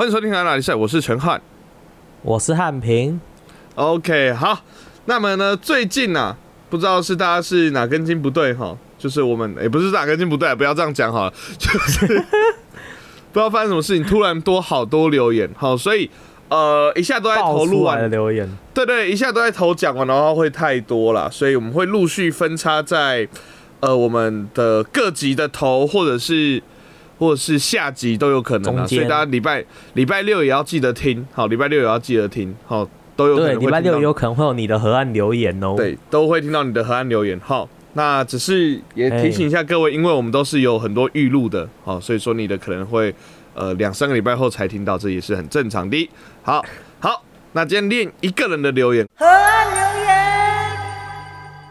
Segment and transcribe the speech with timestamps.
[0.00, 1.38] 欢迎收听《哪哪里赛》，我是陈汉。
[2.22, 3.20] 我是汉平。
[3.74, 4.58] OK，好，
[5.04, 6.34] 那么呢，最近啊，
[6.70, 12.14] 不知道是大家是哪根筋不对哈，就是我们也、不是哪根筋不对，不要这样讲好了， 就是不
[13.34, 16.10] 知道发生什么事情，突然多好多留言，好，所以
[16.48, 23.28] 呃，一下都在投录爆出来的完，留言，对对，一下都在投讲完，然后会太多了，所以我们会陆续分插在
[23.80, 26.62] 呃我们的各级的投，或者是
[27.20, 37.38] 或者是下集都有可能啊，所以大家礼拜礼拜六也要记得听，好，礼拜六也要记得听，好，都有可，能会礼拜六有可能会有你的河岸留言哦。，对，都会听到你的河岸留言。
[37.40, 43.14] 好，那只是也提醒一下各位，因为我们都是有很多预录的，好，所以说你的可能会
[43.52, 46.08] 呃两三个礼拜后才听到，这也是很正常的。
[46.42, 46.64] 好，
[47.00, 50.29] 好，那今天练一个人的留言，河岸留言，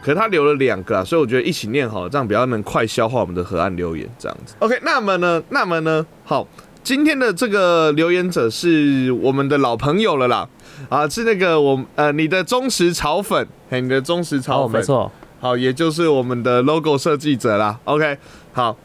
[0.10, 4.56] 可是他留了两个啊，所以我觉得一起念好了，这样比较能快消化我们的河岸留言，这样子。
[4.58, 6.48] OK，那么呢，那么呢，好。
[6.82, 10.50] 今天的这个留言者是我们的老朋友了啦，
[10.88, 17.78] 啊，是那个我呃你的忠实炒粉，嘿，你的忠实炒哦，粉，没错，好，也就是我们的 logo 设计者啦。
[17.84, 18.18] OK，
[18.54, 18.76] 好，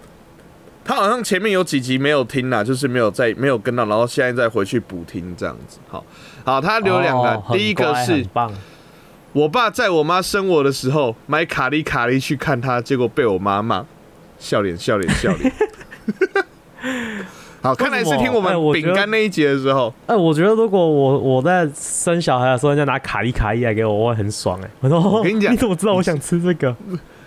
[0.84, 5.78] 他好像前面有几集没有听啦，就是没有在没有跟到，然后现在再回去补听这样子。
[5.88, 6.05] 好，
[6.44, 8.53] 好，他留两个，哦第一个是棒，
[9.35, 13.85] 我爸在我妈生我的时候买卡利卡利去看她，结果被我妈骂，
[14.39, 15.53] 笑脸笑脸笑脸。
[17.61, 24.71] 好，看来是听我们饼干那一节的时候，哎，我觉得如果我我在生小孩的时候，人家拿卡利卡伊来给我，我会很爽哎。
[24.81, 26.77] 我说，我跟你讲 你怎么知道我想吃这个？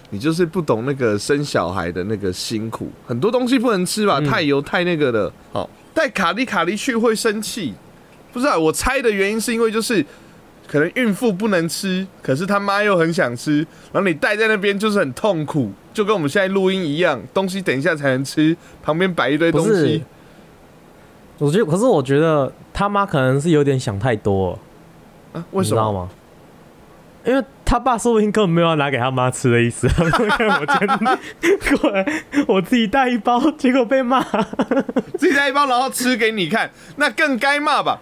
[0.10, 5.30] 你就是不懂那个生小孩的那个辛苦，很多东西不能吃吧，嗯太油太那个的。
[5.52, 7.74] 好，带卡利卡利去会生气，
[8.32, 10.06] 不是、啊、我猜的原因是因为就是
[10.68, 13.60] 可能孕妇不能吃，可是他妈又很想吃，
[13.92, 20.04] 然后你带在那边就是很痛苦，就跟我们现在录音一样，东西等一下才能吃，旁边摆一堆东西。，
[21.38, 24.60] 我觉得，可是我觉得他妈可能是有点想太多
[25.33, 25.61] 为什么？
[25.64, 26.10] 你知道吗？
[27.26, 29.86] 因为他爸说不定根本没有要拿给他妈吃的意思。
[29.99, 30.88] 我今
[31.42, 34.23] 天过来，我自己带一包，结果被骂。
[35.17, 37.99] 自己带一包然后吃给你看，那更该骂吧？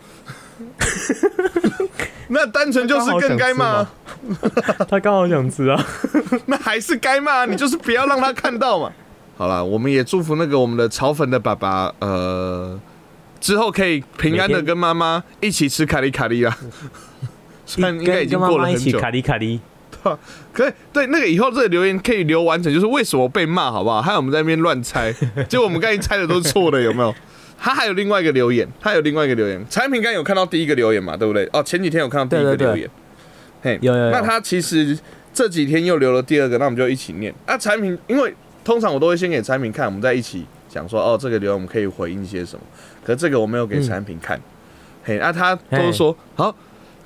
[2.30, 3.92] 那单纯就是更该骂啊。
[4.90, 5.86] 他刚好想吃啊。
[6.48, 8.92] 那还是该骂，你就是不要让他看到嘛。
[9.38, 12.80] 好了，我们也祝福那个我们的炒粉的爸爸，呃，
[13.40, 16.58] 之后可以平安的跟妈妈一起吃卡利卡利啦。
[17.66, 19.60] 虽然应该已经过了很久，卡里卡里。
[20.54, 24.00] 可以对那个以后这个留言可以留完整，就是为什么被骂，好不好？
[24.04, 25.12] 还有我们在那边乱猜，
[25.50, 27.16] 结果我们刚才猜的都是错的，有没有？
[27.58, 31.50] 他还有另外一个留言，他有另外一个留言，产品刚有看到第一个留言嘛，对不对？
[31.54, 32.90] 哦，前几天有看到第一个留言，
[33.62, 34.98] 嘿，有有有那他其实
[35.34, 37.34] 这几天又留了第二个，那我们就一起念。
[37.46, 38.34] 啊，产品，因为
[38.64, 42.62] 通常我都会先给产品看，我们再一起讲说，哦，这个留言我们可以回应些什么。
[43.04, 44.40] 可是这个我没有给产品看，
[45.04, 46.56] 嘿，啊，他都是说好，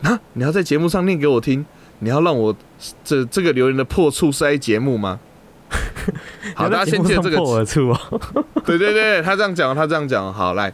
[0.02, 1.66] 那、你要在节目上念给我听，
[2.00, 2.56] 你要让我
[3.04, 5.20] 这这个留言的破处是在节目吗？
[6.56, 8.22] 好，大家先借这个破而出哦。
[8.66, 10.74] 对对对，他这样讲，他这样讲，好来，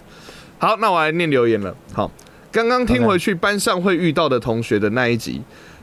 [0.57, 1.75] 好，那我来念留言了。
[1.94, 2.09] 好，
[2.51, 5.41] 刚刚听回去班上会遇到的同学的那一集，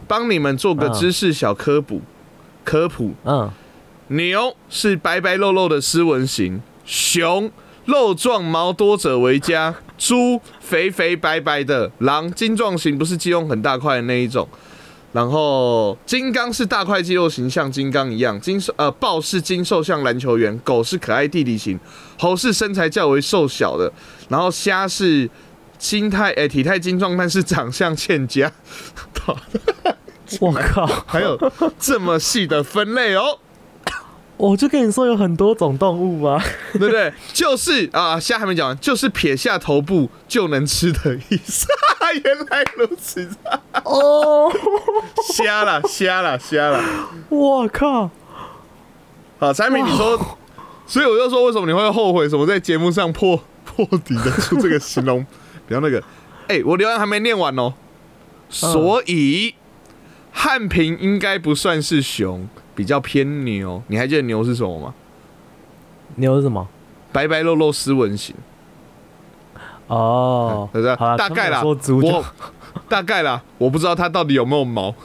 [0.08, 2.00] 帮你们做个嗯知识小科普。
[2.64, 3.50] 科普，嗯，
[4.06, 7.50] 牛是白白肉肉的斯文型，熊
[7.86, 14.48] 肉壮毛多者为佳，猪肥肥白白的，狼精壮型不是肌肉很大块的那一种。
[15.12, 21.76] 然后金刚是大块肌肉型，像金刚一样；金兽呃豹是精瘦，像篮球员；狗是可爱弟弟型；
[22.18, 23.92] 猴是身材较为瘦小的；
[24.28, 25.28] 然后虾是
[25.78, 28.50] 心态诶、体态精壮，但是长相欠佳。
[30.40, 31.38] 我靠，还有
[31.78, 33.38] 这么细的分类哦，
[34.42, 36.42] 我就跟你说有很多种动物啊。
[36.72, 37.12] 对不对？
[37.32, 41.66] 就是啊，虾还没讲完，就是撇下头部就能吃的意思。
[42.25, 43.26] 原来如此，
[43.84, 44.52] 哦，
[45.32, 46.82] 瞎了，瞎了，瞎了。
[47.28, 48.10] 我靠，
[49.38, 50.19] 好，产品，你说，
[50.87, 55.25] 所以我就说，为什么你会后悔什么在节目上破破底的出这个形容？
[55.66, 56.02] 比较那个，
[56.49, 57.72] 哎、我留言还没念完哦。
[58.50, 59.55] 所以
[60.32, 63.82] 汉平应该不算是熊，比较偏牛。
[63.87, 64.94] 你还记得牛是什么吗？
[66.17, 66.67] 牛是什么？
[67.12, 68.34] 白白肉肉斯文型，
[69.87, 70.96] 哦，对不对？
[71.17, 72.25] 大概啦，我
[72.88, 74.94] 大概啦，我不知道它到底有没有毛。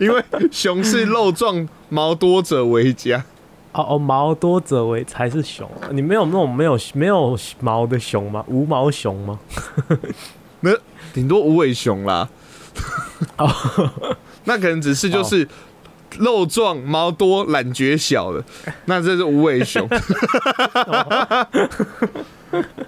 [0.00, 3.24] 因为熊是肉壮毛多者为佳，
[3.72, 5.70] 哦哦，毛多者为才是熊。
[5.90, 8.44] 你没有那种没有没有毛的熊吗？
[8.48, 9.38] 无毛熊吗？
[10.60, 10.72] 那
[11.12, 12.28] 顶多无尾熊啦。
[13.36, 13.48] 哦，
[14.44, 15.46] 那可能只是就是
[16.18, 18.42] 肉壮毛多懒觉小的，
[18.86, 19.88] 那这是无尾熊。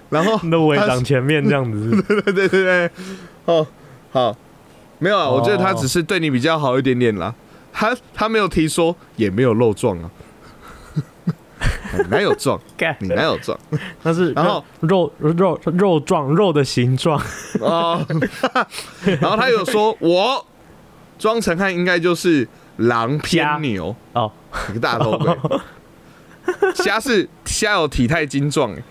[0.09, 2.91] 然后你的尾长前面这样子， 对对对对，
[3.45, 3.67] 哦，
[4.11, 4.35] 好，
[4.99, 7.33] 没有啊，我觉得他只是对你比较好一点点啦。
[7.73, 10.09] 他他没有提说，也没有肉壮啊，
[12.09, 12.59] 哪有壮？
[12.77, 12.95] 干。
[12.99, 13.57] 你哪有壮？
[14.03, 17.21] 那是然后肉肉肉状肉的形状，
[17.59, 18.05] 哦，
[19.19, 20.45] 然后他有说，我
[21.19, 22.47] 庄成汉应该就是
[22.77, 24.31] 狼虾偏牛， 哦，
[24.69, 25.35] 一个大头鬼。
[26.75, 28.83] 虾是虾有体态精壮，欸。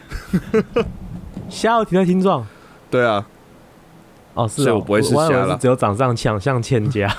[1.49, 2.47] 虾有体态精壮。
[2.91, 3.27] 对啊，
[4.35, 7.13] 哦，是哦，所以我不会是虾了只有长相像像欠家。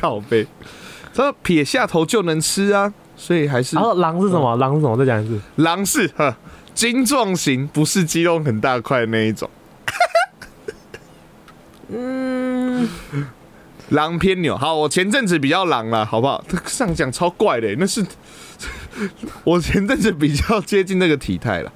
[0.00, 0.46] 靠背，
[1.14, 4.56] 他撇下头就能吃啊，所以还是然后狼是什么？
[4.56, 4.96] 狼是什么？
[4.96, 5.38] 再讲一次。
[5.56, 6.34] 狼是呵
[6.72, 9.50] 精壮型，不是肌肉很大块的那一种。
[11.90, 12.88] 嗯，
[13.88, 16.44] 狼偏牛，好，我前阵子比较狼了，好不好？
[16.66, 18.06] 这样讲超怪的，那是
[19.42, 21.72] 我前阵子比较接近那个体态了，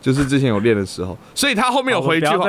[0.00, 2.46] 就是之前有练的时候，所以他后面有回一句话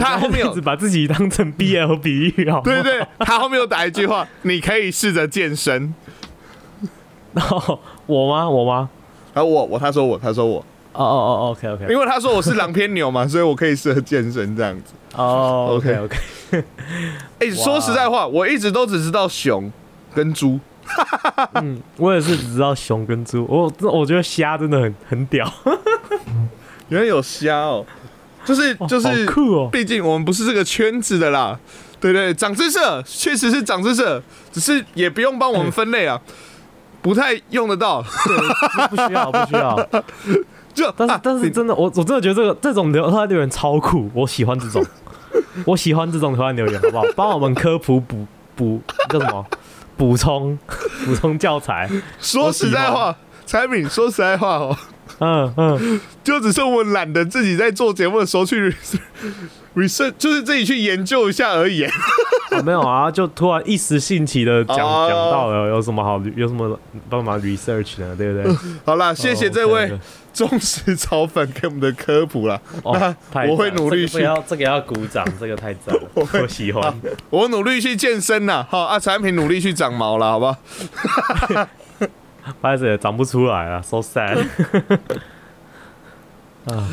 [0.00, 5.94] 他后面有把自己当成 BL 比喻，好对对，他后面有打一句话，你可以试着健身。
[7.36, 8.48] 哦，我吗？
[8.48, 8.88] 我吗？
[9.34, 10.58] 然后我我他说我他说我，
[10.92, 14.94] 哦哦哦，OK OK，因为他说我是狼偏牛嘛，所以我可以适合健身这样子。
[15.14, 16.16] 哦 OK OK
[16.52, 16.64] OK，
[17.38, 19.70] 哎、说实在话，我一直都只知道熊
[20.14, 20.58] 跟猪，
[21.54, 25.50] 嗯，我也是只知道熊跟猪，我我觉得虾真的很很屌，
[26.88, 27.84] 原来有虾哦，
[28.44, 31.58] 就是就是酷哦，毕竟我们不是这个圈子的啦。
[31.98, 34.22] 对对，长知识，确实是长知识，
[34.52, 36.20] 只是也不用帮我们分类啊，
[37.06, 38.02] 不太用得到。
[38.02, 39.76] 对，不需要不需要，
[40.74, 44.84] 就但是啊但是真的，我我真的觉得这个这种留言留言超酷，我喜欢这种，
[45.64, 47.04] 我喜欢这种留言留言，好不好？
[47.14, 48.26] 帮我们科普补
[48.56, 49.46] 补叫什么？
[49.96, 50.58] 补充
[51.04, 51.88] 补充教材，
[52.18, 53.16] 说实在话，
[53.46, 54.76] 柴敏说实在话哦，
[55.18, 58.74] 嗯嗯，就只是我懒得自己在做节目的时候去
[59.74, 61.82] research，就是自己去研究一下而已。
[61.84, 61.92] 啊
[62.64, 66.78] 没有啊，就突然一时兴起的讲哦讲到了，有什么好有什么
[67.10, 68.14] 帮忙 research 呢？
[68.16, 68.56] 对不对？
[68.84, 69.98] 好啦，谢谢哦这位
[70.32, 72.58] 忠实草粉给我们的科普啦。
[72.82, 76.94] 哦，太我会努力去这个要这个要鼓掌，这个太赞了，我喜欢。
[77.30, 80.56] 我努力去健身啦，好啊，产品努力去长毛了，好吧？
[82.60, 84.44] 拍子也长不出来啊，so sad。
[86.66, 86.88] 啊，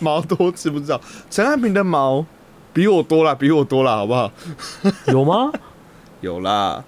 [0.00, 1.00] 毛多知不知道？
[1.30, 2.24] 陈汉平的毛
[2.72, 4.30] 比我多了，比我多了，好不好？
[5.06, 5.52] 有吗？
[6.20, 6.82] 有啦，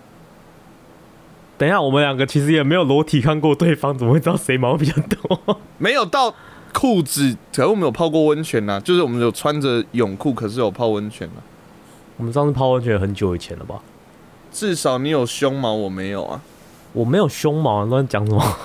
[1.58, 5.58] 等一下，我们两个其实也没有裸体看过对方，怎么会知道谁毛比较多？
[5.78, 6.34] 没有到
[6.72, 11.42] 裤子，可是我们有泡过温泉呐，就是我们有穿着泳裤，可是有泡温泉呐。
[12.16, 13.80] 我们上次泡温泉很久以前了吧？
[14.52, 16.40] 至少你有胸毛，我没有啊。
[16.94, 18.56] 我没有胸毛，你在讲什么？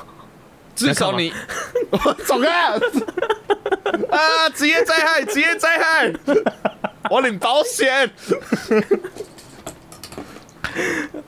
[0.75, 1.33] 至少你，
[2.25, 2.79] 走开啊！
[4.09, 6.13] 啊，职业灾害，职业灾害，
[7.09, 8.09] 我领保险。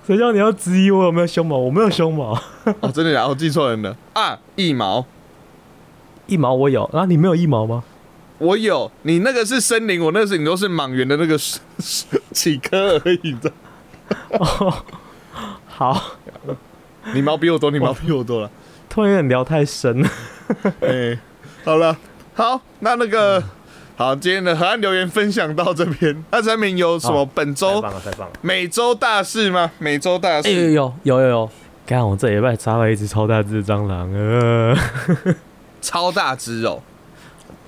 [0.08, 1.58] 谁叫你要质疑我有没有胸毛？
[1.58, 2.34] 我没有胸毛，
[2.80, 3.30] 哦，真的假的？
[3.30, 4.40] 我记错人了啊！
[4.56, 5.06] 一毛，
[6.28, 7.84] 一毛我有，啊，你没有一毛吗？
[8.38, 11.38] 我有，你那个是森林，我那是你都是莽原的那个
[12.32, 13.52] 几颗而已的。
[14.40, 14.74] 哦，
[15.68, 16.18] 好，
[17.14, 18.50] 你毛比我多，你毛比我多了。
[18.90, 20.10] 突然有点聊太深了。
[20.82, 21.18] 哎、
[21.64, 21.98] 好了，
[22.34, 23.42] 好，那那个，
[23.96, 26.24] 好，今天的河岸留言分享到这边。
[26.32, 28.34] 那产品有什么好本太周棒了，太棒了！
[28.42, 29.72] 每周大事吗？
[29.80, 31.50] 每周大事，有有有有，
[31.86, 34.76] 看我这礼拜杀了一只超大只的蟑螂，呃，
[35.82, 36.82] 超大只哦，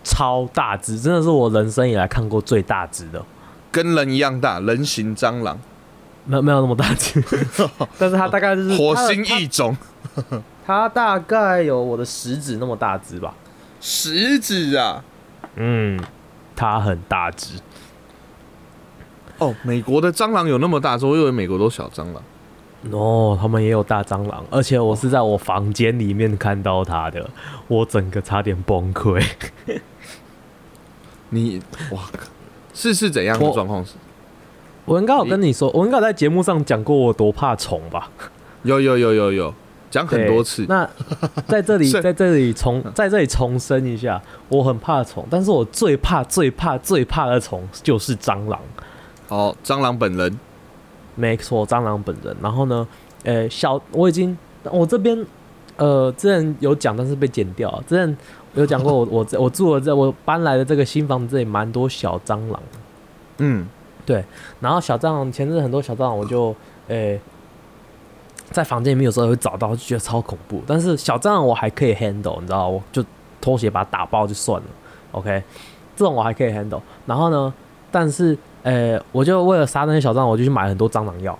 [0.03, 3.23] 超大只，真的是我人生以来看过最大只的。
[3.71, 5.57] 跟人一样大，人形蟑螂，
[6.25, 7.23] 没有没有那么大只，
[7.99, 9.75] 但是它大概就是火星异种，
[10.65, 13.33] 它大概有我的食指那么大只吧。
[13.81, 15.03] 食指啊。
[15.55, 15.99] 嗯，
[16.55, 17.59] 它很大只。
[19.39, 22.23] 哦，美国的蟑螂有那么大只，我以为美国都小蟑螂。
[22.91, 27.29] 哦，他们也有大蟑螂，而且我是在我房间里面看到它的，
[27.67, 29.21] 我整个差点崩溃。
[31.29, 31.61] 你
[31.91, 32.01] 哇，
[32.73, 33.85] 是是怎样的状况？
[34.85, 38.09] 是我应该有跟你说，我应该有在节目上讲过我多怕虫吧？
[38.63, 39.53] 有有有有有
[39.91, 40.65] 讲很多次。
[40.67, 40.89] 那
[41.47, 48.59] 在这里， 在这里重在这里重申一下，我很怕虫，但是我最怕、最怕、最怕的虫就是蟑螂。
[49.29, 50.39] 哦，蟑螂本人
[51.15, 52.35] 没错，蟑螂本人。
[52.41, 52.87] 然后呢，
[53.23, 54.37] 呃，小我已经
[54.71, 55.25] 我这边
[55.77, 57.83] 呃之前有讲，但是被剪掉了。
[57.87, 58.17] 之前
[58.55, 62.61] 有讲过我，我我住了这我搬来的这个新房子这里蛮多小蟑螂，
[63.39, 63.67] 嗯，
[64.59, 66.55] 然后小蟑螂前阵子很多小蟑螂，我就
[66.87, 67.17] 呃
[68.51, 70.61] 在房间里面有时候会找到，就觉得超恐怖。
[70.67, 73.03] 但是小蟑螂我还可以 handle，你知道，我就
[73.41, 74.67] 拖鞋把它打爆就算了。
[75.11, 75.43] OK，
[75.95, 76.81] 这种我还可以 handle。
[77.05, 77.53] 然后呢，
[77.91, 81.37] 但是呃，我就为了杀那些小蟑螂，我就去买很多蟑螂药，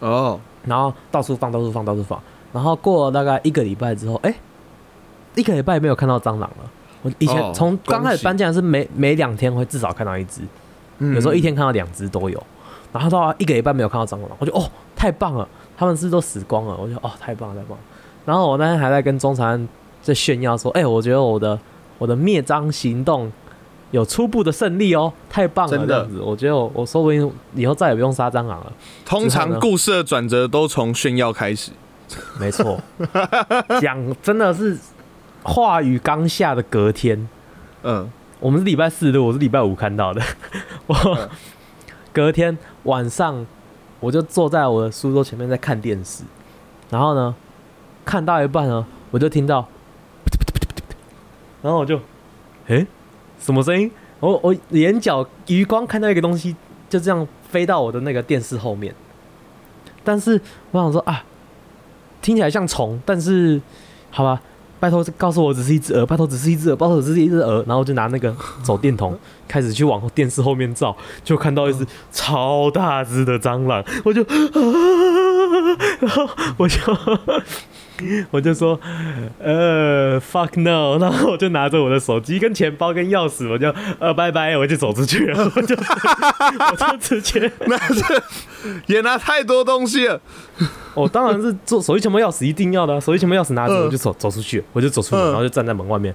[0.00, 2.20] 哦，然后到处放，到处放，到处放。
[2.52, 4.34] 然后过了大概一个礼拜之后，哎、
[5.34, 6.70] 一个礼拜没有看到蟑螂了。
[7.02, 10.40] 我以前哦从刚开始搬进来是每每两天会至少看到一只，
[10.98, 12.42] 嗯有时候一天看到两只都有。
[12.92, 17.84] 然后到一个礼拜没有看到蟑螂，我就哦太棒了，他们是不是都死光了，我就哦太棒了太棒了。
[18.24, 19.68] 然后我那天还在跟中产
[20.02, 21.58] 在炫耀说，哎、我觉得我的
[21.98, 23.30] 我的灭蟑行动
[23.90, 26.08] 有初步的胜利哦，太棒了真的。
[26.24, 28.72] 我觉得我我说不定以后再也不用杀蟑螂了。
[29.04, 31.70] 通常故事的转折都从炫耀开始。
[32.40, 32.80] 没错，
[33.82, 34.78] 讲真的是
[35.42, 37.28] 话语刚下的隔天，
[37.82, 40.22] 嗯，我们是礼拜四的，我是礼拜五看到的。
[40.86, 41.28] 我嗯。
[42.10, 43.46] 隔天晚上
[44.00, 46.24] 我就坐在我的书桌前面在看电视，
[46.90, 47.32] 然后呢，
[48.04, 49.68] 看到一半呢，我就听到，
[51.62, 52.00] 然后我就，
[52.66, 52.84] 诶，
[53.38, 53.88] 什么声音？
[54.18, 56.56] 我我眼角余光看到一个东西，
[56.88, 58.92] 就这样飞到我的那个电视后面，
[60.02, 60.40] 但是
[60.72, 61.24] 我想说啊，
[62.20, 63.60] 听起来像虫，但是
[64.10, 64.42] 好吧，
[64.80, 74.24] 拜托告诉我只是一只鹅，拜托只是一只鹅，拜托只是一只鹅，然后就拿那个手电筒开始去往电视后面照，就看到一只超大只的蟑螂，我就，
[76.00, 76.78] 然后我就
[78.30, 78.78] 我就说，
[79.38, 88.22] 呃，fuck no， 然后我就拿着我的手机跟钱包跟钥匙，我就呃拜拜，我就走出去了， 我就我就直接，拿着
[88.86, 90.20] 也拿太多东西了。
[90.94, 96.14] 我当然是做手机钱包钥匙一定要的啊、手机钱包钥匙拿着嗯我就走走出去，我就走出门，嗯然后就站在门外面，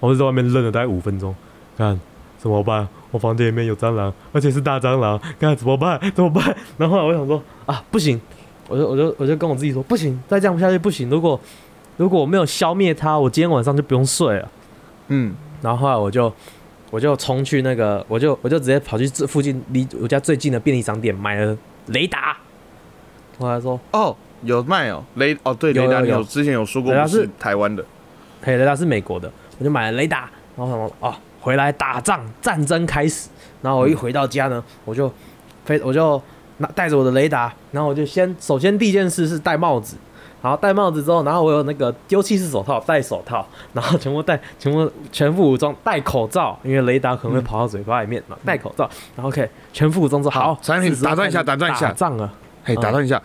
[0.00, 1.34] 我就在外面愣了大概五分钟，
[1.78, 1.98] 看
[2.38, 2.86] 怎么办？
[3.10, 6.00] 我房间里面有蟑螂，而且是大蟑螂，看怎么办？
[6.14, 6.54] 怎么办？
[6.76, 8.20] 然后我想说啊，不行，
[8.68, 11.08] 我就我就我就跟我自己说，不行，再这样下去不行。
[11.10, 11.38] 如果
[11.96, 14.50] 如果我没有消灭它，我今天晚上就不用睡了。
[15.08, 16.32] 嗯，然后后来我就
[16.90, 21.56] 我就冲去那个，我就我就直接跑去这附近离我家最近的便利商店买了
[21.86, 22.36] 雷达。
[23.38, 27.84] 后来说，哦，有卖哦，雷哦，对，雷达有之前有说过不雷达是是台湾的。
[28.42, 33.28] 嘿，雷达是美国的，我就买了雷达，然后什么哦，回来打仗，战争开始。
[33.60, 35.12] 然后我一回到家呢，我就
[35.64, 36.20] 飞，我就
[36.58, 39.96] 拿带着我的雷达，然后我就先首先第一件事是戴帽子，
[40.40, 50.60] 然后戴帽子之后，然后我有那个丢弃式手套，戴手套，然后全部戴全部全副武装，戴口罩，因为雷达可能会跑到嘴巴里面嘛，戴口罩，然后 OK 全副武装之后，好，
[51.02, 51.88] 打断一下打断一下。
[51.88, 52.32] 打仗了。
[52.62, 52.80] 嘿，嗯。
[52.80, 53.20] 打断一下，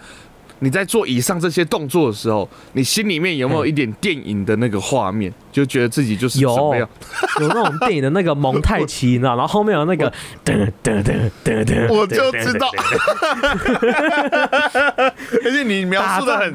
[0.60, 6.74] 你在做以上这些动作的时候，你心里面有没有一点电影的那个画面，就觉得自己就是有？
[7.40, 10.12] 有那种电影的那个蒙太奇，你知道，然后后面有那个
[10.46, 12.70] 噔噔噔噔噔，我就知道，
[15.44, 16.54] 而且你描述的很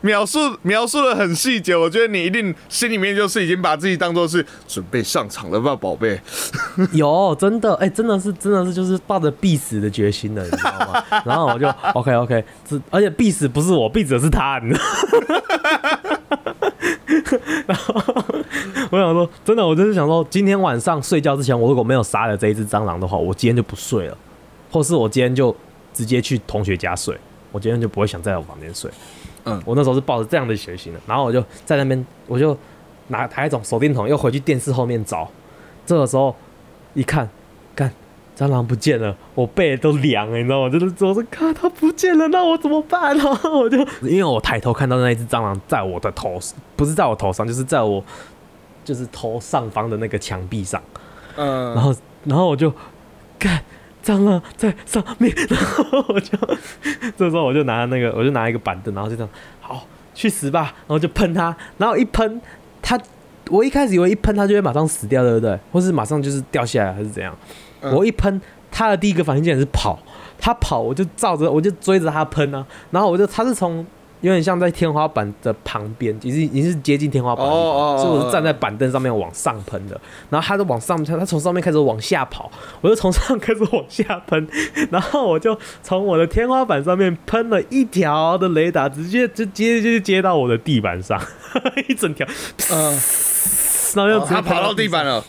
[0.00, 6.20] 描述描述的很细节，我觉得你一定心里面就是已经把自己当做是准备上场了吧，宝贝。
[6.92, 11.02] 有真的，哎、真的是真的是就是抱着必死的决心的，你知道吗？
[11.24, 12.44] 然后我就 OK OK，
[12.90, 14.84] 而且必死不是我，必死的是他，你知道
[15.28, 15.36] 吗？
[17.66, 17.94] 然后
[18.90, 24.16] 我想说，真的，我就是想说，今天晚上睡觉之前，我如果没有杀了这一只蟑螂的话，我今天就不睡了，
[24.70, 25.54] 或是我今天就
[25.92, 27.16] 直接去同学家睡，
[27.52, 28.90] 我今天就不会想在我房间睡。
[29.44, 32.56] 嗯我那时候是抱着这样的决心的，然后我就在那边，我就
[33.08, 35.28] 拿抬一种手电筒，又回去电视后面找。
[35.86, 36.34] 这个时候
[36.94, 37.28] 一，看
[38.40, 40.70] 蟑螂不见了，我背都凉了，你知道吗？
[40.70, 43.14] 就是我说，看它不见了，那我怎么办？
[43.14, 46.40] 然 后我就因为我抬头看到那一只蟑螂在我的头，
[46.74, 48.02] 不是在我头上，就是在我
[48.82, 50.82] 就是头上方的那个墙壁上。
[51.36, 51.94] 嗯，然后
[52.24, 52.72] 然后我就
[53.38, 53.60] 看
[54.02, 56.38] 蟑螂在上面， 然后我就
[57.18, 59.30] 这时候我就拿那个我就拿一个板凳，然后就这样
[59.60, 62.40] 好去死吧，然后就喷它，然后一喷
[62.80, 62.98] 它，
[63.50, 65.58] 我一开始以为一喷它就会马上死掉，对不对？
[65.70, 67.36] 或是马上就是掉下来还是怎样？
[67.80, 67.94] 嗯。
[67.94, 69.98] 我一喷他的第一个反应竟然是跑，
[70.38, 73.86] 他跑我就照着我就追着他喷啊，然后我就他是从。
[74.22, 77.98] 有点像在天花板的旁边，已经已经是接近天花板的地方，哦哦哦。
[77.98, 79.98] 所以我是站在板凳上面往上喷的。
[80.28, 84.46] 然后他就往上，他从上面开始往下跑，我就从上开始往下喷，
[84.92, 91.18] 然后我就从我的天花板上面喷了一条的雷达，直接就接就接到我的地板上，
[91.88, 92.26] 一整条，
[92.72, 92.92] 嗯，
[93.94, 95.24] 然后就他跑到地板了，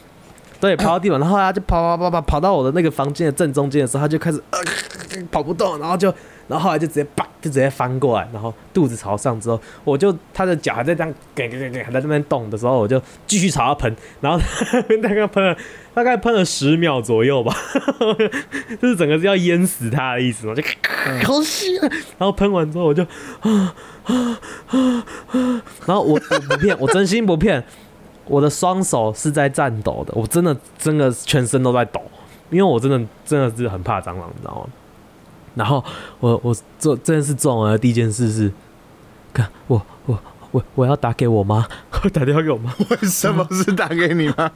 [0.62, 4.60] 对，跑到 地板，然后他就跑跑跑跑跑到我的那个房间的正中间的时候，他就开始呃
[5.32, 6.08] 跑不动，然后就
[6.48, 14.39] 然后后来就直接啪就直接翻过来，然后肚子朝上之后，我就他的脚还在这样给给给给还在那边动的时候，我就继续朝他喷，然后
[15.01, 15.58] 大概喷了
[15.94, 17.56] 大概喷了十秒左右吧，
[18.80, 20.62] 就是整个是要淹死他的意思我，就
[21.25, 21.89] 好吸啊，
[22.20, 23.03] 然后喷完之后我就
[23.41, 27.63] 啊啊啊啊， 然后我我不骗，我真心不骗，
[28.32, 32.02] 我的双手是在颤抖的，我真的真的全身都在抖，
[32.50, 34.68] 因为我真的真的是很怕蟑螂，你知道吗？
[35.54, 35.84] 然后
[36.22, 38.50] 我我做这件事做完的第一件事是，
[39.34, 40.18] 看我我
[40.52, 41.68] 我我要打给我妈，
[42.04, 44.50] 我 打电话给我妈，为什么是打给你妈？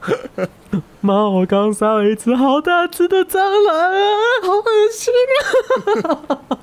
[1.02, 4.00] 妈，我刚杀了一只好大只的蟑螂啊，
[4.42, 5.12] 好恶心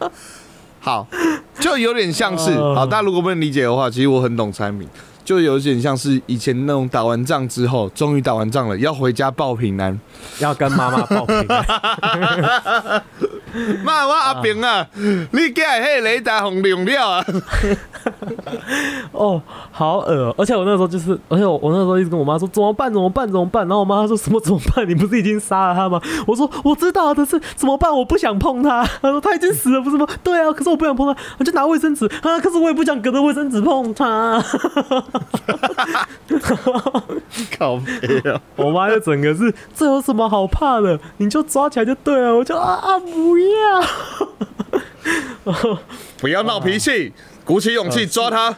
[0.01, 0.11] 啊！
[0.79, 1.07] 好，
[1.59, 4.89] 就有点像是哦好，大家如果不能理解的话，其实我很懂产品，
[5.23, 9.99] 就有点像是以前那种打完仗之后，终于打完仗了，要回家报平安。
[10.39, 13.03] 要跟妈妈报平安，
[13.83, 14.87] 妈，我阿平啊，
[15.31, 17.25] 你家迄个雷达红亮了啊？
[19.11, 24.87] 哦，好恶哦、而且我那时候就是，而且我我那时候一直跟我妈说怎么办怎么办怎么办，然后我妈说什么怎么办？
[24.87, 26.01] 你不是已经杀了他吗？
[26.25, 27.91] 我说我知道，但是怎么办？
[27.93, 28.83] 我不想碰他。
[29.01, 30.07] 她说他已经死了，不是吗？
[30.23, 34.43] 对啊，可是我不想碰他，我就拿卫生纸啊，可是我也不想隔着卫生纸碰他。
[37.57, 38.41] 靠背啊！
[38.55, 40.99] 我妈就整个是这有什么好怕的？
[41.17, 42.35] 你就抓起来就对了。
[42.35, 43.83] 我就啊啊不要。
[46.19, 48.55] 不要闹脾气，鼓起勇气抓他。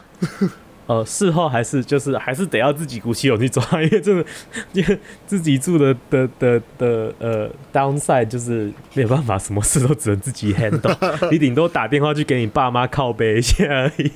[0.86, 4.24] 呃，事后还是就是还是得要自己鼓起勇气抓，因为真的，
[4.72, 4.96] 因为
[5.26, 10.94] 自己住的的的的呃 downside 就是没有办法，什么事都只能自己 handle，
[11.32, 14.12] 你顶多打电话去给你爸妈靠背一下而已。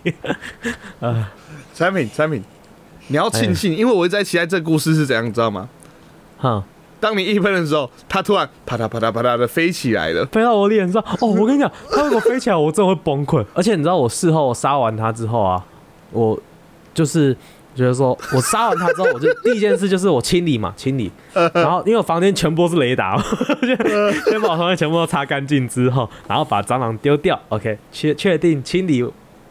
[1.80, 2.44] 产品产品，
[3.06, 5.66] 你要庆幸，因为我一直在期待这个故事是怎样，你知道吗？
[6.36, 6.62] 哈，
[7.00, 10.26] 当你一喷的时候，它突然啪嗒啪嗒啪嗒的飞起来了。
[10.26, 13.42] 飞到我脸上，哦，我跟你讲，它如果飞起来，我真的会崩溃。
[13.56, 15.64] 而且你知道，我事后我杀完它之后啊，
[16.12, 16.38] 我
[16.92, 17.34] 就是
[17.74, 21.10] 觉得说，我杀完它之后，我就第一件事就是我清理嘛，清理。
[21.32, 23.22] 然后因为我房间全部都是雷达， 我
[23.66, 27.40] 就先把我房间全部都擦干净之后，然后把蟑螂丢掉。
[27.48, 29.02] OK，确确定清理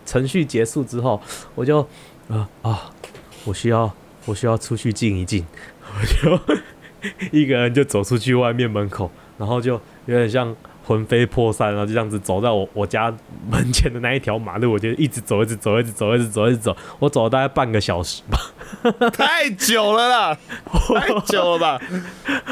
[0.06, 1.22] 程序结束之后，
[1.54, 1.86] 我就
[2.30, 2.92] 啊啊，
[3.46, 3.92] 我需要
[4.26, 5.46] 我需要出去静一静，
[5.82, 6.40] 我就
[7.32, 9.74] 一个人就走出去外面门口，然后就
[10.06, 13.12] 有点像魂飞魄散，然后就这样子走在我我家
[13.50, 20.38] 门前的那一条马路，我就一直走，一直走，一直走，一直走，一直走，我走了大概半个小时吧， 太久了啦，
[20.96, 21.82] 太久了吧？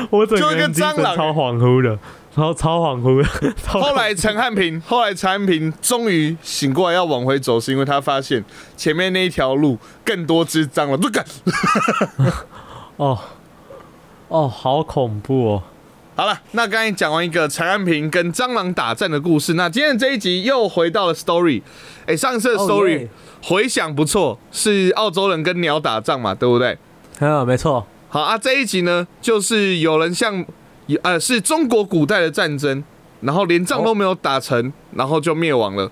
[0.10, 2.00] 我整个人精神超恍惚的，
[2.38, 3.26] 超超恍惚
[3.68, 8.46] 后来陈汉平，后来陈汉平终于醒过来要往回走，是因为他发现
[8.78, 11.26] 前面那一条路更多只蟑螂，不 敢。
[12.98, 13.18] 哦
[14.28, 15.64] 哦，好恐怖哦！
[16.16, 21.62] 好了，那刚才讲完一个陈安平跟蟑螂打战的故事，那今天这一集又回到了 story。
[22.06, 23.10] 哎、上一次的哦 story、耶
[23.42, 26.78] 回想不错，是澳洲人跟鸟打仗嘛，对不对？
[27.20, 30.14] 嗯，没错，好啊，这一集呢，就是有人
[30.88, 32.84] 像呃是中国古代的战争，
[33.22, 35.92] 然后连仗都没有打成，然后就灭亡了。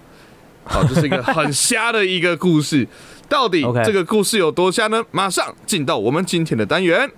[0.63, 2.87] 好，这是一个 很瞎的一个故事。
[3.27, 5.03] 到底这个故事有多瞎呢？
[5.11, 7.09] 马上进到我们今天的单元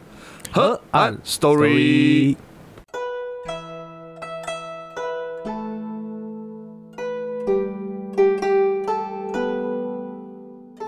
[0.52, 2.36] 河岸 story。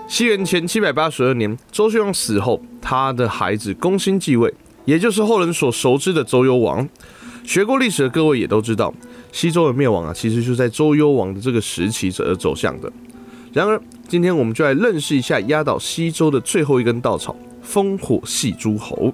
[0.08, 4.52] 西元前七百八十二年，周宣王死后，他的孩子公兴继位，
[4.84, 6.88] 也就是后人所熟知的周幽王。
[7.44, 8.92] 学过历史的各位也都知道，
[9.32, 12.92] 西周的灭亡啊，其实就在周幽王的这个时期而走向的。
[13.52, 17.34] 然而，今天我们就来认识一下压倒西周的最后一根稻草——
[17.66, 19.12] 烽火戏诸侯。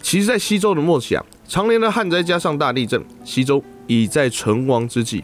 [0.00, 5.22] 其实，在西周的末期啊，常年的旱灾加上大地震，西周已在存亡之际，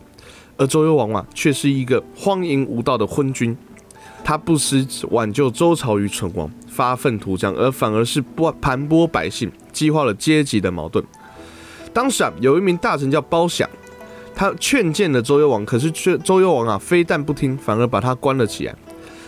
[0.57, 3.57] 而周幽王啊，却是一个荒淫无道的昏君。
[4.29, 11.03] 他不思挽救周朝于存亡，发愤图强，而反而是波盘剥百姓，激化了阶级的矛盾。
[11.95, 13.67] 当时啊，有一名大臣叫包享，
[14.35, 18.75] 他劝谏了周幽王，可是却周幽王啊，非但不听，反而把他关了起来。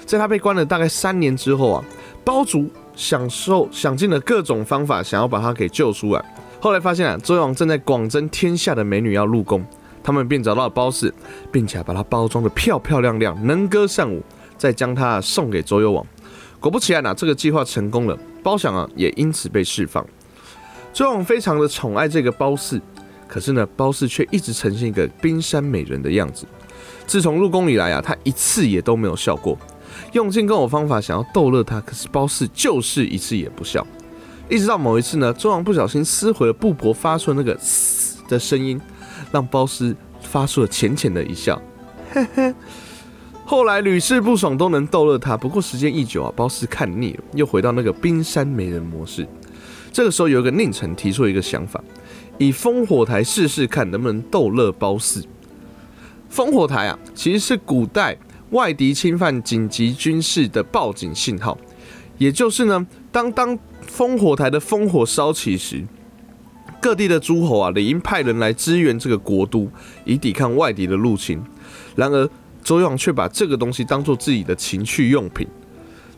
[0.05, 1.85] 在他被关了大概三年之后啊，
[2.23, 6.23] 包族享受想尽了各种方法，想要把他给救出来。
[6.61, 9.65] 后来发现啊，周幽王正在广征天下的美女要入宫，
[10.03, 11.11] 他们便找到了包氏，
[11.51, 14.23] 并且把她包装的漂漂亮亮，能歌善舞。
[14.61, 16.07] 再将他送给周幽王。
[16.61, 20.07] 果不其然啊，这个计划成功了，包想啊也因此被释放。
[20.93, 22.79] 周王非常的宠爱这个褒姒，
[23.27, 26.45] 可是呢，褒姒却一直呈现一个冰山美人的样子。
[27.07, 29.57] 自从入宫以来啊，他一次也都没有笑过，
[30.13, 33.87] 用尽各种方法想要逗乐她，可是褒姒就是一次也不笑。
[34.51, 38.79] 一直到某一次呢，周王不小心撕毁了布帛发出那个嘶的声音，
[39.33, 41.61] 让褒姒发出了浅浅的一笑。
[42.13, 42.55] 嘿 嘿
[43.51, 49.27] 后来屡试不爽都能逗乐他，不过时间一久啊，包四看腻了，又回到那个冰山美人模式。
[49.91, 51.83] 这个时候有一个宁臣提出一个想法，
[52.39, 55.25] 以烽火台试试看能不能逗乐包四。
[56.33, 58.17] 烽火台啊，其实是古代
[58.51, 61.59] 外敌侵犯紧急军事的报警信号，
[62.19, 63.59] 也就是呢，当当
[63.93, 65.85] 烽火台的烽火烧起时，
[66.81, 69.69] 各地的诸侯啊，理应派人来支援这个国都，
[70.05, 71.43] 以抵抗外敌的入侵。
[71.97, 72.31] 然而
[72.63, 75.47] 周幽王却把这个东西当做自己的情趣用品，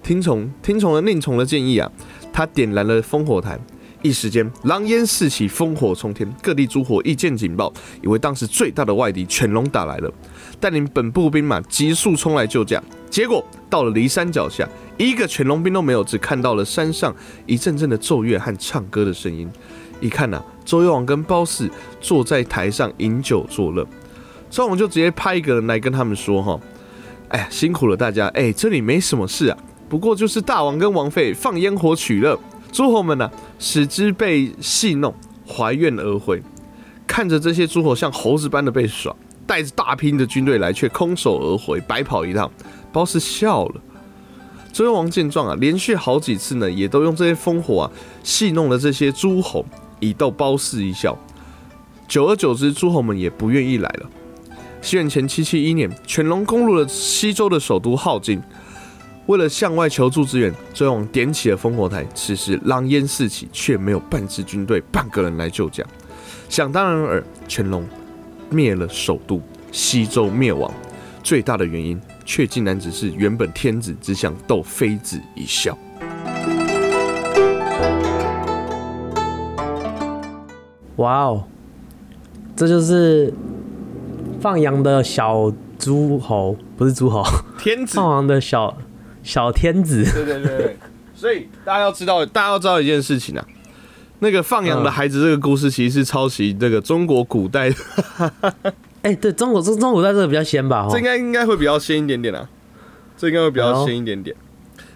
[0.03, 1.91] 听从听从了宁宠的建议啊，
[2.33, 3.59] 他点燃了烽火台。
[4.05, 10.13] 一时间，狼烟四起，烽火冲天，各地诸侯一见警报，以为当时最大的外敌犬戎打来了，
[10.59, 12.83] 带领本部兵马急速冲来救驾。
[13.09, 17.15] 结果到了骊山脚下，一个犬戎兵都没有，只看到了山上
[17.47, 19.49] 一阵阵的奏乐和唱歌的声音。
[20.01, 23.87] 一看呐、周幽王跟褒姒坐在台上饮酒作乐，
[24.53, 26.61] 所以，我们就直接派一个人来跟他们说：“哈，
[27.29, 29.57] 哎呀，辛苦了大家，哎，这里没什么事啊，
[29.89, 32.39] 不过就是大王跟王妃放烟火取乐。”
[32.71, 35.15] 诸侯们呢、使之被戏弄，
[35.49, 36.43] 怀怨而回。
[37.07, 42.51] 看着这些诸侯像猴子般的被耍，带着大批的军队来，却空手而回，白跑一趟。
[42.93, 43.81] 褒姒笑了。
[44.71, 47.91] 周幽王见状啊，连续好几次呢，也都用这些烽火啊
[48.23, 49.65] 戏弄了这些诸侯，
[49.99, 51.19] 以逗褒姒一笑。
[52.07, 54.11] 久而久之，诸侯们也不愿意来了。
[54.83, 58.43] 西元前七七一年，犬戎攻入了西周的首都镐京。
[59.27, 62.05] 为了向外求助支援，周王点起了烽火台。
[62.13, 65.85] 此时狼烟四起，却没有半支军队、半个人来救驾。
[66.49, 67.85] 想当然尔，犬戎
[68.51, 69.41] 灭了首都，
[69.71, 70.71] 西周灭亡。
[71.23, 75.79] 最大的原因，却竟然只是原本天子只想逗妃子一笑。
[80.97, 81.45] 哇哦，
[82.57, 83.33] 这就是
[84.43, 87.23] 放羊的小诸侯，不是诸侯，
[87.57, 88.77] 天子，放羊的小
[89.23, 90.03] 小天子。
[90.03, 90.77] 对对对对。
[91.15, 93.47] 所以大家要知道，大家要知道一件事情啊，
[94.19, 97.77] 那个放羊的孩子这个故事，其实是抄袭这个中国古代的，
[99.03, 100.87] 哎、对中国中中国在这个比较先吧？
[100.91, 102.49] 这应该应该会比较先一点点啊，
[103.17, 104.35] 这应该会比较先一点点。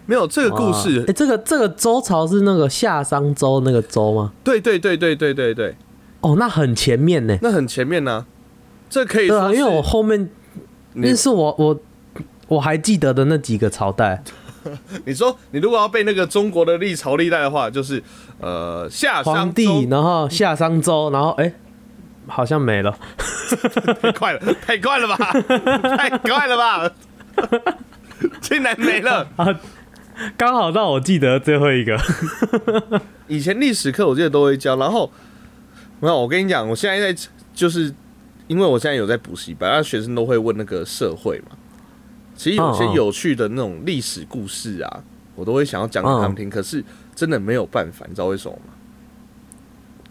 [0.06, 4.32] 没有这个故事哎、，这个这个周朝是那个夏商周那个周吗？
[4.42, 5.76] 对对对对对对对，
[6.22, 7.38] 哦，那很前面呢。
[7.42, 8.26] 那很前面呢、
[8.88, 10.28] 这可以对啊，说因为我后面
[10.94, 11.80] 那是我我
[12.48, 14.22] 我还记得的那几个朝代。
[15.06, 18.02] 你说你如果要背那个中国的历朝历代的话，就是
[18.40, 21.52] 呃夏商帝，然后夏商周，然后哎、
[22.26, 22.98] 好像没了。
[24.02, 25.16] 太 快了，太快了吧，
[25.96, 26.90] 太快了吧，
[28.40, 29.46] 竟然没了啊。
[30.36, 31.96] 刚好到我记得最后一个。
[33.28, 35.12] 以前历史课我记得都会教，然后
[36.00, 37.94] 没有，我跟你讲，我现在在就是
[38.46, 41.56] 因为我现在有在补习班，那学生都会问那个社会嘛。
[42.34, 45.02] 其实有些有趣的那种历史故事啊，
[45.34, 48.72] 我都会想要讲给他们听，可是真的没有办法，你知道为什么吗？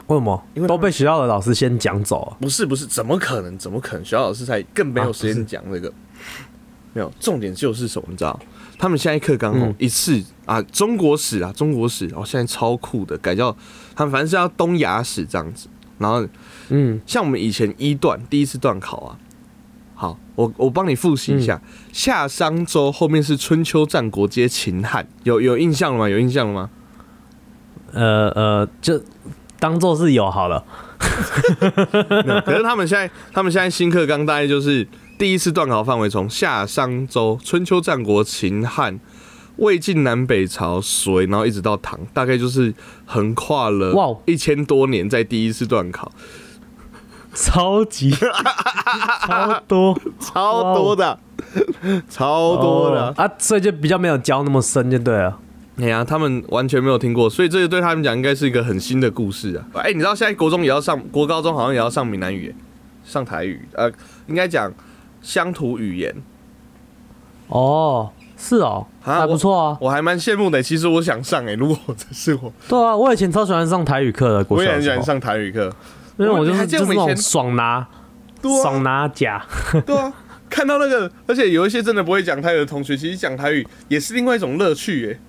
[0.08, 0.44] 为什么？
[0.54, 2.38] 因为都被学校的老师先讲走了。
[2.42, 3.58] 不是不是，怎么可能？
[3.58, 4.04] 怎么可能？
[4.04, 5.92] 学校老师才更没有时间讲这个。
[6.94, 8.08] 没有，重点就是什么？
[8.10, 8.40] 你知道？
[8.78, 13.56] 他们现在课纲一次啊，中国史啊，中国史哦，现在超酷的，改叫
[13.96, 15.68] 他们反正是要东亚史这样子。
[15.98, 16.28] 然后
[16.70, 19.18] 嗯，像我们以前一段第一次段考啊，
[19.94, 21.62] 好，我我帮你复习一下，
[21.94, 26.10] 夏商周后面是春秋战国接秦汉，有有印象了吗？
[26.10, 26.70] 有印象了吗？
[27.94, 29.02] 呃呃，就
[29.60, 30.64] 当做是有好了。
[32.46, 34.86] 可是他们现在，他们现在新课纲大概就是
[35.18, 39.00] 第一次段考范围从夏商周、春秋战国、秦汉、
[39.58, 42.74] 魏晋南北朝、隋，然后一直到唐，大概就是
[43.06, 46.12] 横跨了哇哦一千多年，在第一次段考，
[47.34, 48.12] 超级
[49.28, 51.20] 超多超多的，
[52.10, 53.14] 超多的哦。
[53.18, 55.40] 啊，所以就比较没有教那么深就对了。
[55.78, 59.66] 哎呀，他们完全没有听过，所以这个对他们讲应该是一个很新的故事啊。
[59.74, 62.56] 哎、你知道现在国中也要上，国高中好像也要上闽南语耶，
[63.04, 63.92] 上台语，呃，
[64.28, 64.72] 应该讲
[65.22, 66.16] 乡土语言。
[67.48, 68.10] 哦，
[68.48, 69.78] 是哦，啊还不错啊。
[69.82, 70.62] 我还蛮羡慕的。
[70.62, 75.72] 其实我想上哎、如果这是我， 对啊，我以前超喜欢上台语课的，我也很喜欢，上台语课。
[76.18, 77.86] 因为我就是就是那种爽拿
[78.42, 79.44] 对爽啊，拿甲。
[79.86, 80.14] 对啊，
[80.50, 85.20] 看到那个，而且有一些真的不会讲台语的同学，其实讲台语也是另外一种乐趣耶。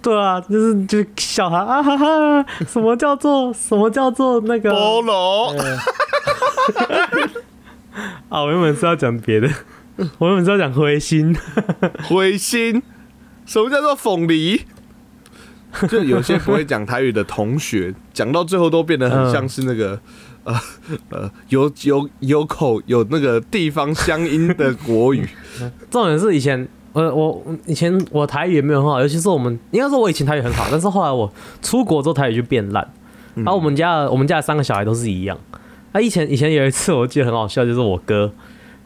[0.00, 5.54] 对啊，就是就是笑他啊哈哈，什么叫做 什么叫做那个菠萝，
[8.28, 8.42] 啊？
[8.42, 9.48] 我原本是要讲别的，
[10.18, 11.36] 我原本是要讲灰心。
[12.08, 12.82] 灰心，
[13.44, 14.62] 什么叫做凤梨？
[15.88, 20.00] 就有些不会讲台语的同学，讲到最后都变得很像是那个、
[20.44, 20.54] 呃
[21.10, 25.28] 呃有有有口有那个地方乡音的国语，
[25.90, 31.30] 重点是以前，呃，我以前我台语也没有很好，尤其是我们应该说我以前台语很好，但是后来我
[31.60, 32.88] 出国之后台语就变烂。
[33.34, 35.38] 然后我们家的我们家的三个小孩都是一样。
[35.92, 38.32] 啊以前以前有一次我记得很好笑，就是我哥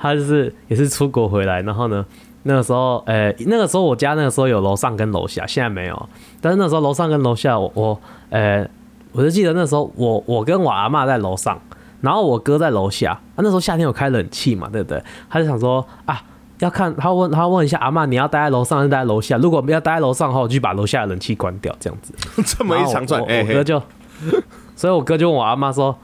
[0.03, 2.05] 他就是也是出国回来，然后呢
[2.43, 6.09] 那个时候，呃，那个时候我家那个时候有楼上跟楼下，现在没有。
[6.41, 8.69] 但是那时候楼上跟楼下，我我呃，
[9.13, 11.57] 我就记得那时候我我跟我阿妈在楼上，
[12.01, 13.13] 然后我哥在楼下。
[13.13, 15.01] 啊，那时候夏天有开冷气嘛，对不对？
[15.31, 16.21] 他就想说啊，
[16.59, 19.37] 要看他问他问一下阿妈，你要待在楼上还是待在楼下？
[19.37, 22.13] 如果要待在楼上的话，我就把楼下的冷气关掉，这样子。
[22.45, 23.81] 这么一长串，然后我哥就，
[24.75, 25.97] 所以我哥就问我阿妈说：“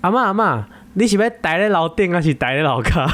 [0.00, 3.06] 阿妈阿妈，你是要待在楼顶还是待在楼下？”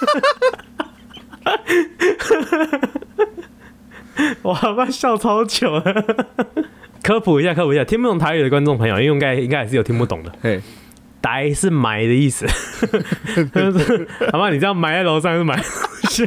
[4.42, 6.04] 我阿妈笑超久了。
[7.02, 10.30] 科普一下，科普一下，听不懂台语的观众朋友，因为应该应该还是有听不懂的。
[10.42, 10.60] 嘿，
[11.20, 12.46] 待是埋的意思，
[13.54, 15.68] 就是阿妈，你这样埋在楼上还是埋在楼
[16.10, 16.24] 下？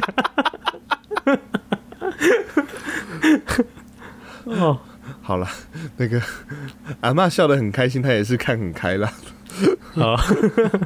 [4.62, 4.78] 哦，
[5.22, 5.48] 好了，
[5.96, 6.20] 那个
[7.00, 9.10] 阿嬷笑得很开心，她也是看很开啦。
[9.94, 10.16] 好，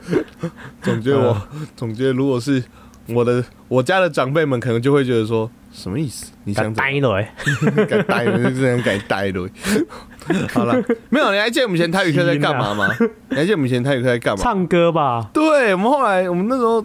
[0.83, 2.63] 总觉得我，总觉得如果是
[3.07, 6.33] 我的我家的长辈们，可能就会觉得说，什么意思？
[6.45, 7.35] 你想呆了哎。
[7.89, 9.49] 敢呆了， 就这样敢呆了。
[10.53, 10.75] 好了，
[11.09, 12.87] 没有，你还记得我们以前台语课在干嘛吗？
[13.31, 14.43] 你还记得我们以前台语课在干嘛？
[14.43, 16.85] 唱歌吧，对，我们后来我们那时候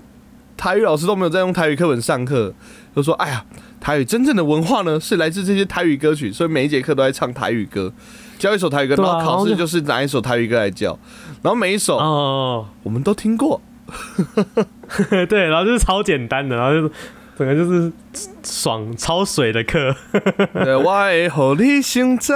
[0.55, 2.53] 台语老师都没有在用台语课本上课，
[2.95, 3.43] 就说：“哎呀，
[3.81, 7.91] 台语真正的文化呢是来自这些台语歌曲，所以每一节课都在唱台语歌，
[8.43, 10.99] 教一首台语歌，对然后考试就就是拿一首台语歌来教，
[11.41, 13.61] 然后每一首哦，我们都听过。
[15.29, 16.91] 对，然后就是超简单的，然后就是
[17.37, 17.89] 整个就是
[18.43, 19.95] 爽超水的课，
[20.53, 22.33] 对， 我会和你寻找。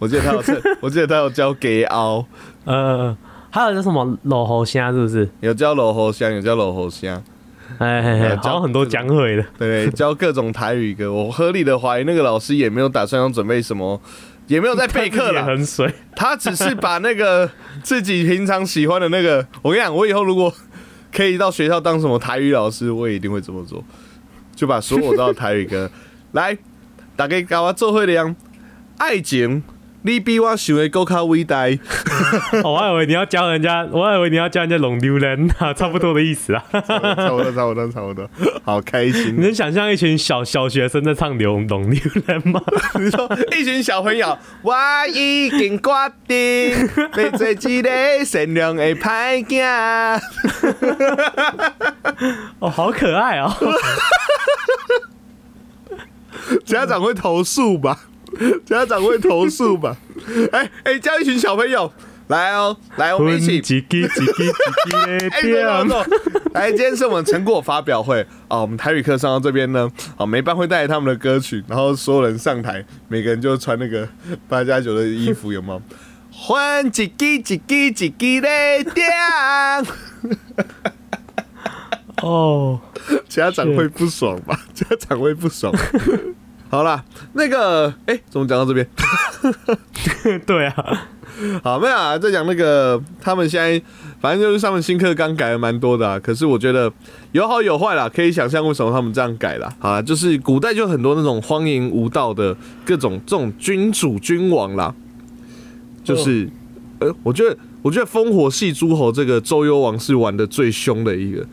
[0.00, 2.26] 我记得他有教， 我记得他有教给熬，
[2.64, 3.16] 呃，
[3.50, 5.28] 还有叫什么老猴虾是不是？
[5.42, 7.22] 有教老猴香，有教老猴香，
[7.78, 11.12] 哎哎哎，呃教好像很多讲会的，对，教各种台语歌。
[11.12, 14.00] 我合理的怀疑那个老师也没有打算要准备什么。
[14.52, 15.90] 也没有在备课也了，很水。
[16.14, 17.50] 他只是把那个
[17.82, 20.52] 自己平常喜欢的那个，我跟你讲，我以后如果
[21.10, 23.82] 可以到学校当什么台语老师，我也一定会这么做，
[24.54, 25.90] 就把所有我知道的台语歌
[26.32, 26.54] 来，
[27.16, 28.36] 大家跟我做会的样，
[28.98, 29.62] 爱情
[30.04, 31.62] 你比我想的更加伟大。
[32.64, 36.64] 哦我还以为你要教人家，我还以为你要教人家龙榴人啊， 差不多的意思啊。
[36.72, 36.80] 差
[37.30, 38.28] 不多，差不多，差不多，
[38.64, 39.40] 好开心你。
[39.42, 42.60] 能想象一群小小学生在唱龙龙榴人吗？
[42.98, 44.74] 你说一群小朋友，我
[45.12, 45.90] 已经决
[46.26, 50.20] 定要做一个善良的歹囝。
[52.58, 53.52] 哦，好可爱哦。
[56.64, 57.98] 家长会投诉吧？
[58.64, 59.96] 家长会投诉吧？
[60.52, 61.92] 哎哎，叫一群小朋友
[62.28, 63.60] 来哦，来，我们一起。
[63.60, 64.52] 叽叽叽叽
[64.86, 66.06] 叽叽的。
[66.54, 74.08] 来，今天是我们成果发表会啊，我们台语课上到这边呢，啊，每班会带来他们的歌曲，然后所有人上台，每个人就穿那个
[74.48, 75.80] 八加九的衣服，有吗？
[76.30, 78.48] 换一支一支一支的
[78.94, 79.10] 点，
[82.22, 82.80] 哦，
[83.28, 84.58] 家长会不爽吧？
[84.72, 85.74] 家长会不爽。
[86.72, 87.04] 好啦，
[87.34, 88.88] 那个，哎、怎么讲到这边？
[90.46, 91.06] 对啊，
[91.62, 93.82] 好，没有啊，在讲那个他们现在，
[94.22, 96.18] 反正就是他们新课纲改了蛮多的啊。
[96.18, 96.90] 可是我觉得
[97.32, 99.70] 有好有坏啦，可以想象为什么他们这样改啦。
[99.78, 102.56] 好啦，就是古代就很多那种荒淫无道的
[102.86, 104.94] 各种这种君主君王啦，
[106.02, 106.48] 就是，
[107.00, 111.46] 呃，我觉得我觉得烽火戏诸侯这个周幽王是玩的最凶的一个，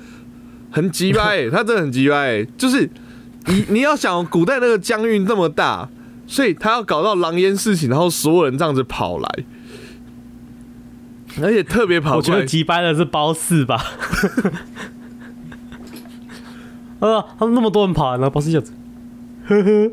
[0.72, 2.90] 很急掰、欸， 他真的很急掰、欸，就是
[3.46, 5.90] 你你要想古代那个疆域那么大。
[6.32, 9.28] 所以他要搞到狼烟四起，然后所有人这样子跑来，
[11.42, 13.84] 而且特别跑我觉得，击败的是褒姒吧。
[17.00, 18.62] 呃， 他们那么多人跑，然后褒姒就，
[19.48, 19.92] 呵呵，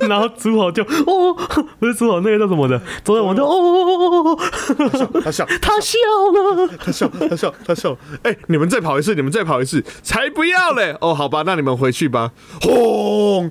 [0.00, 1.34] 然后诸侯就哦，
[1.78, 7.96] 不是诸侯，那个叫什么的，周幽王就哦哦哦哦，他笑，他笑了， 他笑，他笑，他笑。
[8.22, 10.96] 哎、你们再跑一次，你们再跑一次，才不要嘞！
[11.00, 12.32] 哦，好吧，那你们回去吧。
[12.62, 13.50] 轰，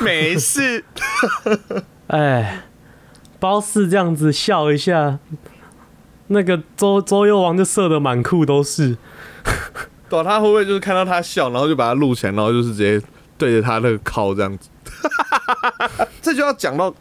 [0.00, 0.84] 没事。
[2.08, 2.64] 哎，
[3.38, 5.18] 包四这样子笑一下，
[6.28, 8.96] 那个周周幽王就射的满裤都是。
[10.08, 13.00] 对啊，他会不会就是看到他笑，然后就把他录起来，然后就是直接
[13.38, 14.69] 对着他那个靠这样子？
[16.20, 16.94] 这就要讲到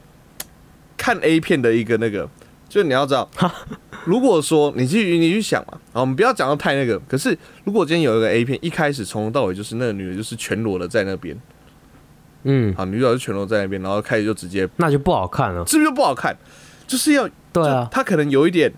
[0.98, 2.28] 看 A 片的一个那个，
[2.68, 3.30] 就是你要知道，
[4.06, 11.40] 如果说你去你去想嘛，啊，我们不要讲到太那个，可是如果今天有一个 A 片，一开始从头到尾就是那个女的就是全裸的在那边，
[12.44, 15.66] 嗯，啊，女主角就全裸在那边，然后开始就直接，那就不好看了。
[15.68, 16.36] 是不是就不好看？
[16.88, 18.72] 就是要对啊，她可能有一点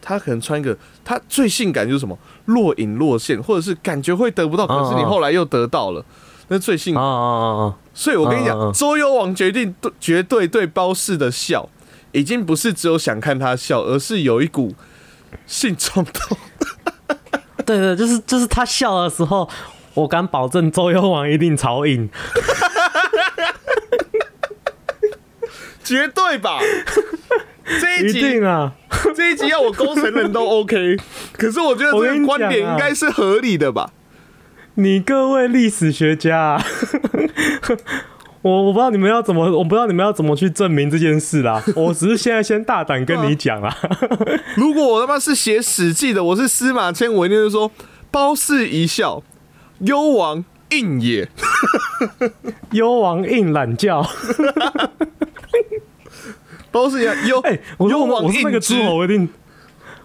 [0.00, 6.04] 他可能穿一个，他最性感就是什么若隐若现，或者是感觉会得不到，可是你后来又得到了，
[6.48, 7.00] 那最幸福。
[7.00, 7.74] 啊啊啊啊！
[7.94, 11.68] 所以我跟你讲，周幽王决定对绝对对包氏的笑，
[12.12, 14.74] 已经不是只有想看他笑，而是有一股
[15.46, 16.38] 性冲动。
[17.66, 19.48] 对对，就是就是他笑的时候，
[19.94, 22.08] 我敢保证周幽王一定超硬。
[25.84, 26.60] 绝对吧？
[27.80, 28.72] 这一一集定啊！
[29.14, 30.96] 这一集要我勾成人都 OK，
[31.36, 33.90] 可是我觉得这个观点应该是合理的吧？
[34.74, 36.64] 你各位历史学家、啊，
[38.40, 41.62] 我我不知道你们要怎么，我不知道你们要怎么去证明这件事啦。
[41.76, 43.76] 我只是现在先大胆跟你讲啦。
[44.56, 47.70] 如果我他妈是写《史记》的，我是司马迁，我一定是说
[48.10, 49.22] 包氏一笑，
[49.80, 51.28] 幽王应也。
[52.70, 54.02] 幽王硬懒觉，
[56.70, 59.28] 包氏一样幽，哎、我说幽王我我是那个诸侯，我一定。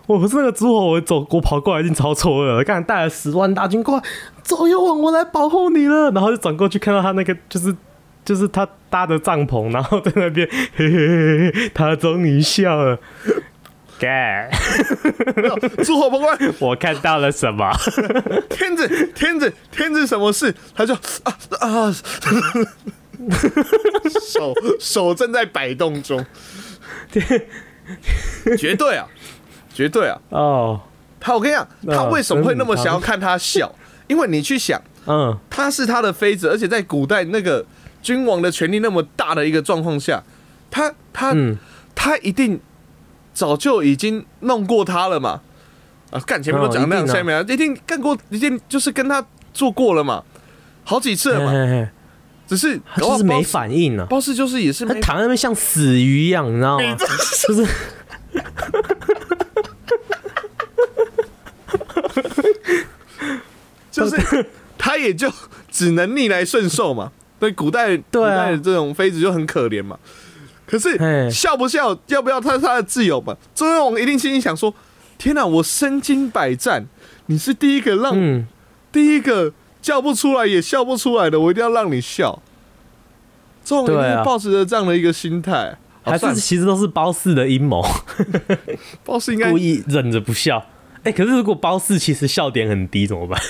[0.08, 2.64] 我不是那个诸侯，我走，我跑过来已经超错愕了。
[2.64, 4.04] 刚才带了十万大军过来，
[4.44, 6.10] 左右王，我来保护你了。
[6.12, 7.76] 然后就转过去看到他那个，就是
[8.26, 12.98] 就是他搭的帐篷，然后在那边，嘿嘿嘿嘿，他终于笑了。
[14.00, 14.48] 干，
[15.84, 17.72] 诸侯不关我看到了什么？
[18.48, 20.54] 天子，天子，天子什么事？
[20.76, 21.92] 他就啊啊，
[24.22, 26.24] 手手正在摆动中，
[28.56, 29.08] 绝对啊，
[29.78, 30.20] 绝对啊！
[30.30, 30.82] 哦，
[31.20, 33.72] 他我跟你讲，他为什么会那么想要看他笑？
[34.08, 37.64] 因为你去想，嗯，他是他的妃子，而且在古代那个
[38.02, 40.24] 君王的权力那么大的一个状况下，
[40.72, 41.56] 他他、嗯
[41.94, 42.60] 他一定
[43.36, 45.42] 早就已经弄过他了嘛。
[46.10, 50.24] 啊，干前面都讲那样，下面啊一定干过，一定就是跟他做过了嘛，
[50.84, 51.52] 好几次了嘛。
[51.52, 51.88] 嘿嘿嘿
[52.48, 56.96] 只是他就是没反应啊，包氏就是也是他躺在那边像死鱼一样，你知道吗？
[57.46, 57.68] 就是
[63.92, 64.46] 就是
[64.78, 65.32] 他也就
[65.72, 67.12] 只能逆来顺受嘛。
[67.40, 69.98] 对，古代古代的这种妃子就很可怜嘛。
[70.66, 73.38] 可是嘿笑不笑，要不要他是他的自由嘛？
[73.56, 74.74] 周幽王一定心里想说：
[75.18, 76.86] 天哪、我身经百战，
[77.28, 78.48] 你是第一个让、嗯，
[78.92, 82.42] 第一个叫不出来也笑不出来的，我一定要让你笑。
[83.64, 87.86] 周王一定对啊是抱持着这样的一个心态，好还是其实都是褒姒的阴谋，
[89.06, 90.66] 褒姒应该故意忍着不笑。
[91.08, 93.42] 哎、可是如果包四其实笑点很低怎么办？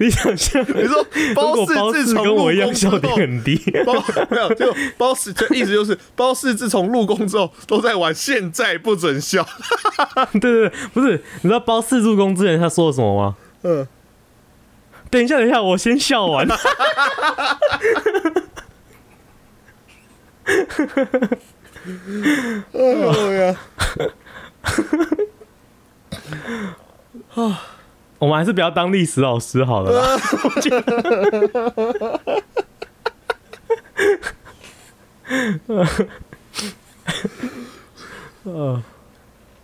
[0.00, 3.92] 你想象，你说如包氏果包四自从跟我一样笑点很低， 包
[4.30, 9.46] 没有，就包氏就意思就是包氏自从入宫之后都在玩，现在不准笑。
[10.40, 13.36] 对对对，不是，你知道包四入宫之前他说了什么吗？
[13.64, 13.86] 嗯，
[15.10, 16.48] 等一下，等一下，我先笑完。
[22.72, 22.82] 哎
[23.34, 23.56] 呀，
[27.34, 27.62] 啊
[28.18, 30.18] 我们还是不要当历史老师好了啦。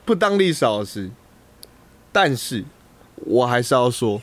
[0.05, 1.11] 不当历史老师，
[2.13, 2.65] 但是
[3.17, 4.23] 我还是要说，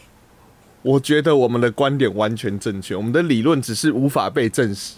[0.83, 4.95] 我觉得我们的观点完全正确，我们的理论只是无法被证实。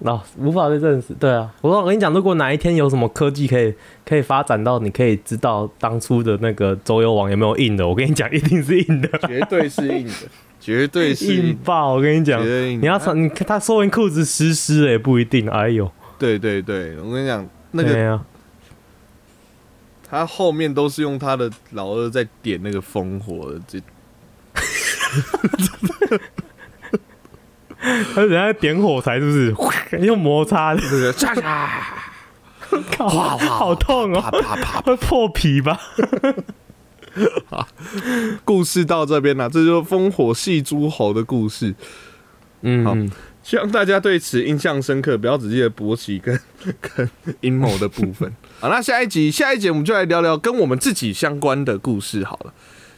[0.00, 1.12] 那、无法被证实。
[1.14, 3.74] 对啊，我说我跟你讲，如果哪一天有什么科技可以
[4.06, 10.12] 可以发展到你可以知道当初的那个周幽王有没有硬的，我跟你讲，一定是硬的，绝对是硬的，
[10.60, 11.48] 绝对是硬。
[11.48, 11.94] 硬爆！
[11.94, 15.48] 我跟你讲你要穿，你看他说完裤子湿湿的也不一定。
[15.50, 18.24] 哎呦，对对对，我跟你讲，那个啊，
[20.08, 23.78] 他后面都是用他的老二在点那个烽火的，这
[28.14, 29.54] 他人家点火柴是不是
[30.04, 30.80] 用摩擦的？
[30.80, 31.68] 这个 嚓嚓
[32.96, 34.80] 靠，好痛哦，啪啪。
[34.80, 35.80] 会破皮吧？
[38.44, 41.74] 故事到这边了，这就是烽火戏诸侯的故事。
[42.62, 43.10] 嗯好嗯，
[43.42, 46.38] 希望大家对此印象深刻，不要只记得勃起跟
[46.80, 47.08] 跟
[47.40, 48.30] 阴谋的部分。
[48.60, 52.52] 好，那下一集下一集我们就来聊聊跟我们自己相关的故事好了，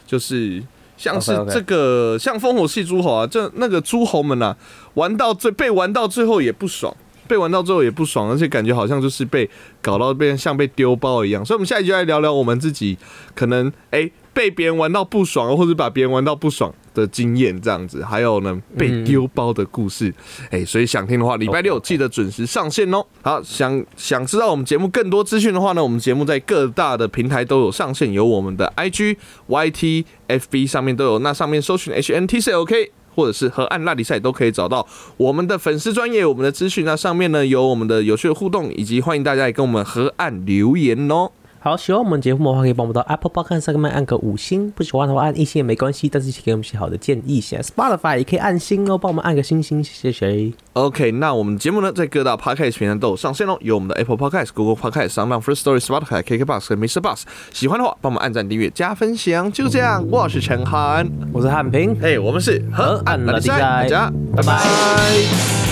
[0.05, 0.61] 就是
[1.01, 4.55] 像是这个像烽火戏诸侯啊，这那个诸侯们啊，
[4.93, 6.95] 玩到最被玩到最后也不爽。
[7.27, 9.49] 被玩到最后也不爽，而且感觉好像就是被
[9.81, 12.97] 搞到被像被丢包一样，所以我们下一集就来聊聊我们自己
[13.33, 20.13] 可能哎、被别人玩到不爽，或者把别人玩到不爽的经验这样子，还有呢被丢包的故事，
[20.49, 23.05] 哎、所以想听的话，礼拜六记得准时上线哦。
[23.21, 29.17] 好，想想知道我们节目更多资讯的话呢，我们节目在各大的平台都有上线，有我们的 IG、
[29.47, 32.91] YT、FB 上面都有，那上面搜寻 HNTC OK，。
[33.13, 36.85] 或者是河岸拉力赛，都可以找到我们的粉丝专业，我们的资讯。
[36.85, 41.29] 那上面呢有我们的有趣的互动，以及欢迎大家也跟我们河岸留言哦。
[41.63, 47.39] 好，喜欢我们节目的话，可以帮我们到 Apple Podcast 上面按个五星；不喜欢的话，按一星也没关系，但是请给我们一些好的建议。
[47.39, 50.51] 现在 Spotify 也可以按星哦，帮我们按个星星，谢谢。
[50.73, 56.99] OK，那我们节目呢，在各大 Podcast 平台都有上线哦，有我们的 Apple Podcast、Google Podcast、s o u n d First Story、Spotify、KKBox 和 Mr.
[56.99, 57.21] Bus。
[57.53, 60.03] 喜欢的话，帮我们按赞、订阅、加分享，就这样。
[60.09, 65.70] 我是陈涵，我是汉平，嘿，我们是河岸拉力赛大家拜拜